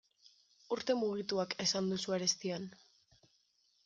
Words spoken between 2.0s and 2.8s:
arestian.